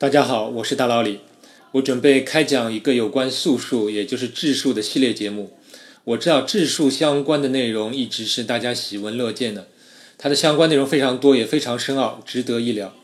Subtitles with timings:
[0.00, 1.18] 大家好，我是大老李。
[1.72, 5.50] 我准备开讲一个有关素数，也就是质数的系列节目。
[6.04, 9.66] 我知道质数相关的内容一直是大家喜闻乐见的，
[10.16, 12.94] 它的相关内容非常多，也非常深奥，值得一聊。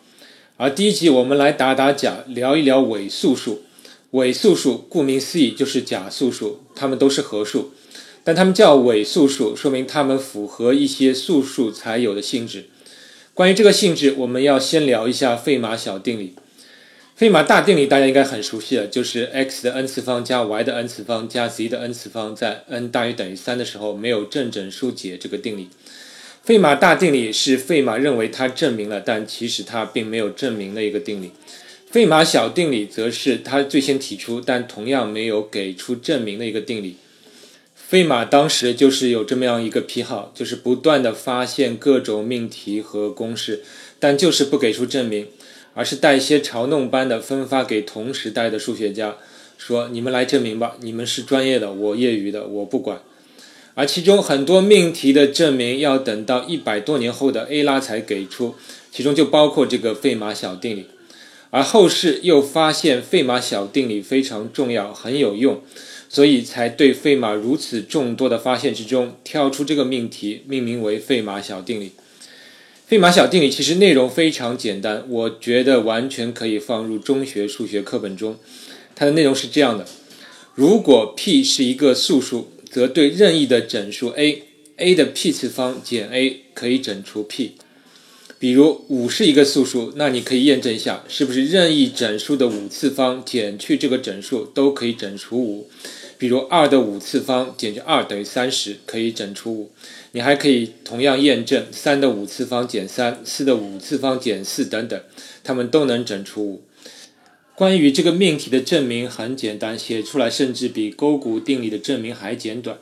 [0.56, 3.64] 而第一集我们来打打假，聊一聊伪素数。
[4.12, 7.72] 伪素数顾名思义就是假素数，它们都是合数，
[8.22, 12.66] 但它们叫伪素数，说明它们符合一些素数才有的性质。
[13.34, 16.36] 关于这个性质，我们要先聊一下费马小定理。
[17.14, 25.68] 费马大定理大家应该很熟悉了，就是 x 的 n 次方加 y 的 n 次方加 z 的 n 次方在 n 大于等于三的时候没有正整数解这个定理。
[26.42, 31.30] 费马大定理是费马认为他证明了，但其实他并没有证明的一个定理。
[31.88, 36.96] 费马小定理则是他最先提出，但同样没有给出证明的一个定理。
[37.76, 43.62] 费马当时就是有这么样一个癖好，就是不断的发现各种命题和公式，
[44.00, 45.28] 但就是不给出证明。
[45.74, 49.16] 而是带一些嘲弄般的分发给同时代的数学家，
[49.58, 53.00] 说：“你们来证明吧，你们是专业的，我业余的，我不管。”
[53.76, 58.54] 而其中很多命题的证明要等到一百多年后的 A 拉才给出，
[58.92, 60.86] 其中就包括这个费马小定理。
[61.50, 65.60] 而后世又发现费马小定理非常重要，很有用，
[66.08, 71.92] 所以才对费马如此众多的发现之中挑出这个命题，命名为费马小定理。
[72.86, 78.36] 费马小定理其实内容非常简单，我觉得完全可以放入中学数学课本中。
[78.94, 79.86] 它的内容是这样的：
[80.54, 87.52] 如果 p 是一个素数，则对任意的整数 a，a 的 p 次方减 a 可以整除 p。
[88.38, 95.70] 比如五是一个素数，那你可以验证一下，是不是任意整数的五次方减去这个整数都可以整除五。
[96.18, 99.70] 比如二的五次方减去二等于三十，可以整除五。
[100.12, 105.00] 你还可以同样验证三的五次方减三，四的五次方减四等等，
[105.42, 106.62] 它们都能整除五。
[107.56, 112.78] 关于这个命题的证明很简单，写出来甚至比勾股定理的证明还简短，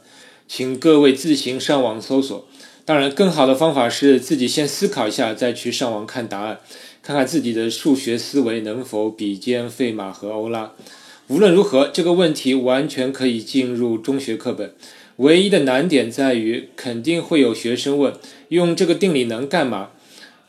[0.48, 2.47] 请各位自行上网搜索。
[2.84, 6.60] 当然，更好的方法是自己先思考一下，再去上网看答案，
[7.03, 10.72] 看看自己的数学思维能否比肩费马和欧拉。
[11.28, 14.75] 无论如何，这个问题完全可以进入中学课本。
[15.16, 18.12] 唯一的难点在于，肯定会有学生问：
[18.49, 19.91] 用这个定理能干嘛？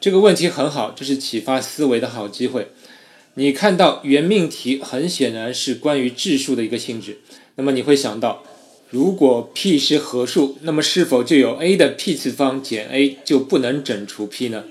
[0.01, 2.69] 这个问题很好，这是启发思维的好机会。
[3.35, 7.19] 你看到原命题很显然是关于质数的一个性质，
[7.55, 8.43] 那么你会想到，
[8.89, 14.63] 如果 p 是合数，那么是否就有 a 的 p 次方减 a 就不能整除 p 呢？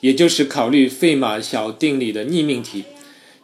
[0.00, 2.84] 也就是考虑费马小定理的逆命题。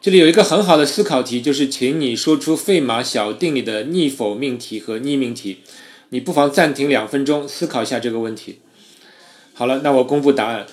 [0.05, 5.61] 这里有一个很好的思考题，就是请你说出费马小定理的逆否命题和逆命题。
[6.11, 8.59] 你不妨暂停两分钟，思考一下这个问题。
[9.55, 10.67] 好了，那我公布答案。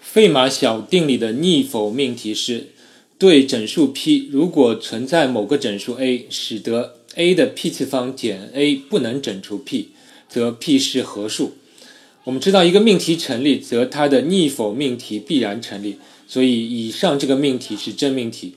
[0.00, 2.70] 费马小定理的逆否命题是：
[3.18, 9.90] 对整数 p，如果存在某个整数 a，使得 a 的 p 次方减 a 不能整除 p，
[10.28, 11.52] 则 p 是合数。
[12.24, 18.54] 我们知道一个命题成立，则它的逆否命题必然成立，所以以上这个命题是真命题。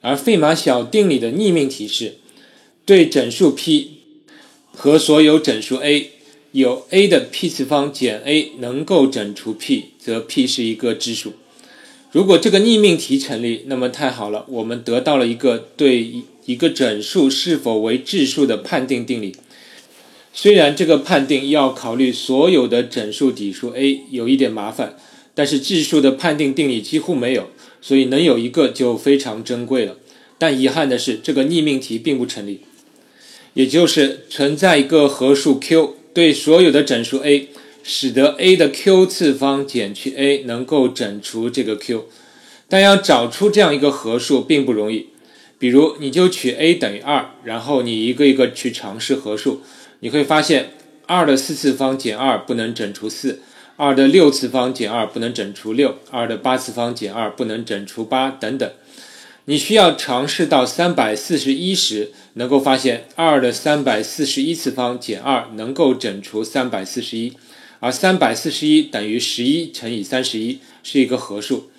[0.00, 2.18] 而费马小定理的逆命题是：
[2.84, 3.92] 对整数 p。
[4.80, 6.12] 和所有整数 a
[6.52, 11.32] 有 a 的 p 次方减 a 能够整除 p，则 p 是一个质数。
[12.12, 19.34] 如果这个逆命题成立，那么太好了，我们得到了一个对一个整数是否为质数的判定定理。
[20.32, 24.96] 虽然这个判定要考虑所有的整数底数 a 有一点麻烦，
[25.38, 27.50] 但是质数的判定定理几乎没有，
[27.80, 29.96] 所以能有一个就非常珍贵了。
[30.36, 32.62] 但遗憾的是，这个逆命题并不成立。
[33.54, 37.50] 也就是存在一个合数 q 对所有的整数 a，
[37.84, 42.06] 使得 a 的 q 次方减去 a 能够整除这个 q，
[42.68, 45.06] 但要找出这样一个合数并不容易。
[45.60, 49.60] 比如，你就取 a 等于二，然后你一个一个去尝试合数，
[50.00, 50.70] 你会发现
[51.06, 53.40] 二的四次方减二不能整除四，
[53.80, 58.68] 二的六次方减二不能整除六，二的八次方减二不能整除八等等。
[59.44, 67.34] 你需要尝试到三百四十一时，能够发现二的三百四十一次方减二能够整除三百四十一，
[67.78, 71.70] 而三百四十一等于十一乘以三十一是一个合数，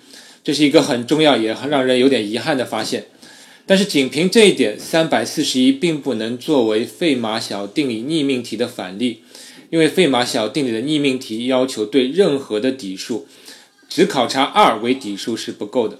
[0.42, 3.08] 这是一个很重要也很让人有点遗憾的发现。
[3.66, 9.22] 但是仅凭这一点，三百四十一并不能作为费马小定理逆命题的反例，
[9.70, 13.26] 因为费马小定理的逆命题要求对任何的底数，
[13.88, 15.98] 只考察二为底数是不够的。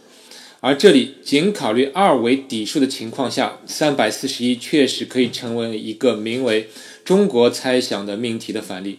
[0.62, 6.68] 而这里仅考虑二为底数的情况下，三百四十一确实可以成为一个名为
[7.02, 8.98] “中国猜想”的命题的反例。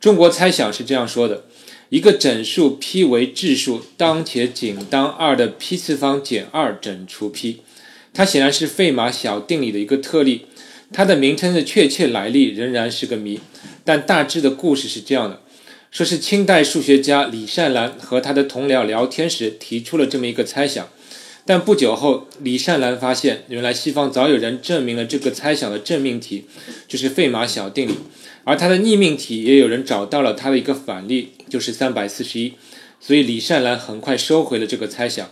[0.00, 1.44] 中国猜想是这样说的：
[1.90, 7.60] 一个整数 p 为质数，当且仅当二的 p 次方减二整除 p。
[8.12, 10.46] 它显然是费马小定理的一个特例，
[10.92, 13.40] 它的名称的确切来历仍然是个谜。
[13.84, 15.40] 但大致的故事是这样的：
[15.90, 20.88] 说是清代数学家李善兰和他的同僚聊天时提出了这么一个猜想，
[21.46, 26.44] 但不久后，李善兰发现原来西方早有人证明了这个猜想的证命题，
[26.86, 27.94] 就是费马小定理。
[28.44, 32.54] 而它的逆命题也有人找到了它的一个反例，就是三百四十一，
[33.00, 35.30] 所以李善兰很快收回了这个猜想。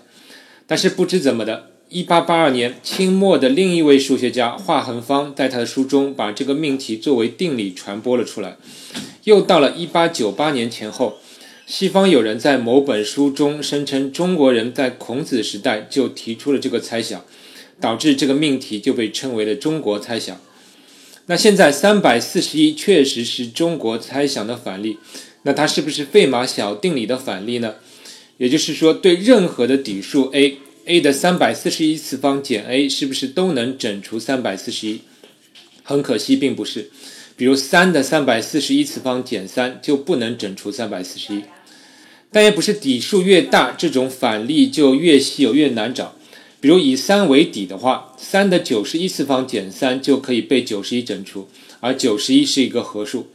[0.66, 8.56] 但是不知怎么的，一八八二年，清末的另一位数学家华恒方在他的书中把这个命题作为定理传播了出来。
[9.22, 11.18] 又到了一八九八年前后，
[11.64, 17.24] 西方有人在某本书中声称中国人在孔子时代就提出了这个猜想，
[17.80, 20.36] 导致这个命题就被称为了中国猜想。
[21.26, 24.98] 那现在三百四十一确实是中国猜想的反例，
[25.42, 27.76] 那它是不是费马小定理的反例呢？
[28.38, 35.00] 也就是说，对任何的底数 a a 的三百四十一次方减 a 是不是都能整除三百四十一？
[35.82, 36.90] 很可惜，并不是。
[37.36, 41.42] 比如三的三百四十一次方减三就不能整除三百四十一。
[42.30, 46.14] 但也不是底数越大，这种反例就越稀有越难找。
[46.60, 51.48] 比如以三为底的话，三的九十一次方减三就可以被九十一整除，
[51.80, 53.26] 而九十一是一个合数。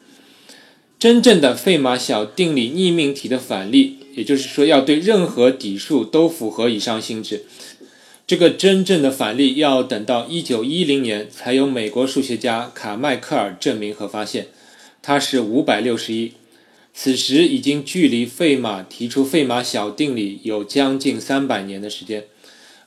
[0.97, 7.45] 真正的费马小定理逆命题的反例，也就是说要对任何底数都符合以上性质，
[8.27, 14.47] 这个真正的反例要等到一九一零年才由美国数学家卡迈克尔证明和发现，
[15.01, 16.33] 它是五百六十一。
[16.93, 22.25] 此时已经距离费马提出费马小定理有将近三百年的时间。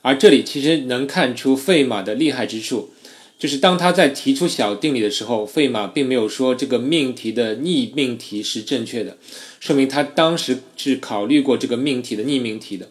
[0.03, 2.91] 而这里其实能看出费马的厉害之处，
[3.37, 9.17] 就是当他在提出小定理的时候，费马并没有说这个命题的逆命题是正确的，
[9.59, 12.89] 说明他当时是考虑过这个命题的逆命题的。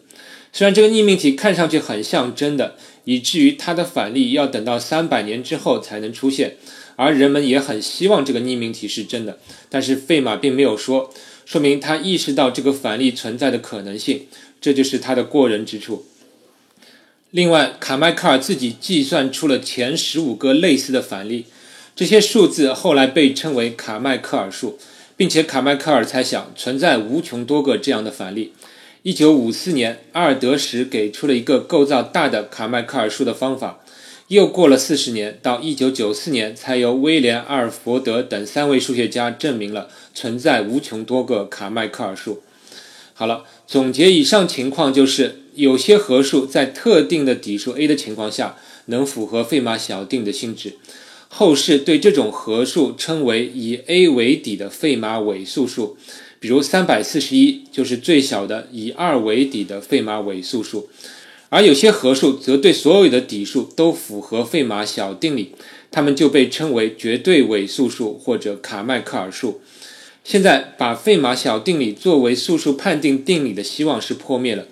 [0.53, 6.55] 虽然这个逆命题看上去很像真的，以至于它的反例要等到三百年之后才能出现，
[6.95, 11.13] 而人们也很希望这个逆命题是真的，但是费马并没有说，
[11.45, 14.27] 说明他意识到这个反例存在的可能性，
[14.61, 16.05] 这就是他的过人之处。
[17.35, 21.43] 另外，卡迈克尔自己计算出了前十五个类似的反例，
[21.93, 24.79] 这些数字后来被称为卡迈克尔数，
[25.17, 28.53] 并且卡迈克尔猜想存在无穷多个这样的反例。
[29.03, 33.81] 一九五四年，阿尔德什给出了一个构造大的卡迈克尔数的方法。
[34.29, 42.41] 又过了四十年，到一九九四年，才由威廉·阿尔伯德等三位数学家证明了存在无穷多个卡迈克尔数。
[43.13, 45.41] 好了，总结以上情况就是。
[45.55, 50.75] 有些合数在特定的底数 a 的情况下能符合费马小定的性质，
[51.27, 55.97] 后世对这种合数称为以 a 为底的费马伪素数，
[56.39, 60.87] 比如三百四十一就是最小的以二为底的费马伪素数，
[61.49, 65.51] 而有些合数则对所有的底数都符合费马小定理，
[65.89, 69.61] 它们就被称为绝对伪素数或者卡迈克尔数。
[70.23, 74.65] 现在把费马小定理作为素数判定定理的希望是破灭了。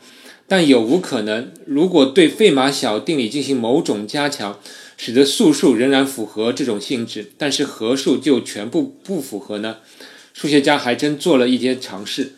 [0.54, 4.60] 但有无可能，如果对费马小定理进行某种加强，
[4.96, 9.78] 使得素数仍然符合这种性质，但是合数就全部不符合呢？
[10.32, 12.34] 数学家还真做了一些尝试，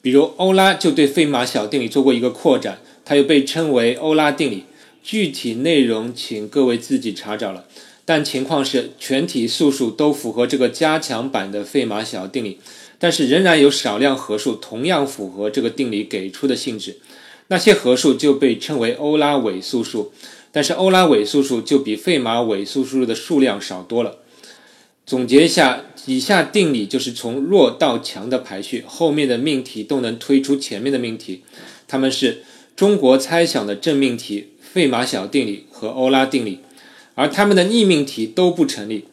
[0.00, 4.66] 比如欧拉就对费马小定理做过一个扩展，它又被称为欧拉定理。
[5.02, 7.64] 具体内容请各位自己查找了。
[8.04, 12.60] 但情况是，全体素数都符合这个加强版的费马小定理，
[13.04, 16.96] 但是仍然有少量合数同样符合这个定理给出的性质。
[17.48, 20.10] 那些合数就被称为欧拉伪素数，
[20.50, 24.20] 但是欧拉伪素数就比费马伪素数的数量少多了。
[25.04, 31.42] 总结一下，以下定理就是从弱到强的排序，后面的命题都能推出前面的命题。
[31.86, 32.42] 它们是
[32.74, 36.60] 中国猜想的正命题、费马小定理和欧拉定理，
[37.14, 39.04] 而它们的逆命题都不成立。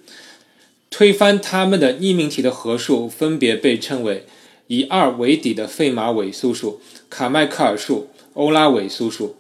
[1.02, 4.24] 推翻它们的逆命题的合数分别被称为
[4.68, 6.80] 以二为底的费马伪素数、
[7.10, 8.10] 卡迈克尔数。
[8.34, 9.36] 欧拉伪素数，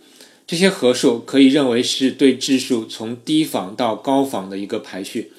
[0.47, 5.31] 这些合数可以认为是对质数从低仿到高仿的一个排序。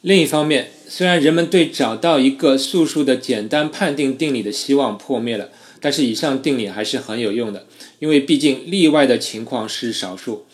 [0.00, 5.50] 另一方面，虽然人们对找到一个素数的简单判定定理的希望破灭了，
[5.80, 7.66] 但是以上定理还是很有用的，
[8.00, 10.44] 因为毕竟例外的情况是少数。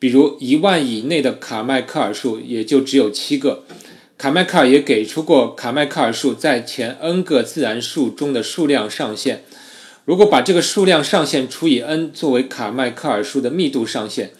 [0.00, 3.62] 比如一万以内的卡迈克尔数也就只有七个。
[4.20, 9.44] 卡迈克尔也给出过卡迈克尔数在前 n 个自然数中的数量上限。
[10.04, 14.32] 如果把这个数量上限除以 n 作为卡迈克尔数的密度上限，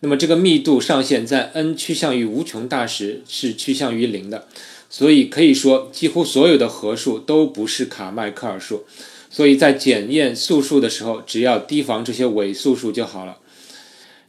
[0.00, 4.46] 那么这个密度上限在 n 趋向于无穷大时是趋向于零的。
[4.88, 8.84] 所以可以说，几乎所有的合数都不是卡迈克尔数。
[9.28, 13.36] 所以在检验素数的时候，只要提防这些伪素数就好了。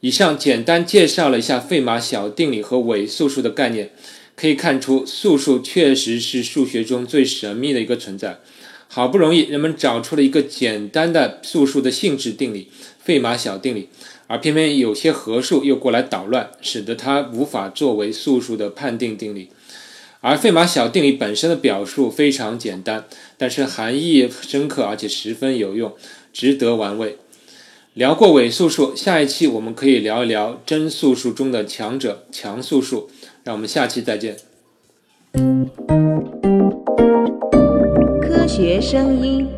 [0.02, 3.92] 以上简单介绍了一下费马小定理和伪素数的概念，
[4.38, 8.40] 可以看出素数确实是数学中最神秘的一个存在。
[8.88, 12.70] 好不容易人们找出了一个简单的素数的性质定理——
[13.04, 13.90] 费马小定理，
[14.28, 19.50] 而偏偏有些合数又过来捣乱，使得它无法作为素数的判定定理。
[20.22, 23.06] 而费马小定理本身的表述非常简单，
[23.38, 25.96] 但是含义深刻，而且十分有用，
[26.32, 27.18] 值得玩味。
[27.94, 33.10] 聊过伪素数，下一期我们可以聊一聊真素数中的强者——强素数。
[33.48, 34.36] 那我们下期再见。
[38.22, 39.57] 科学声音。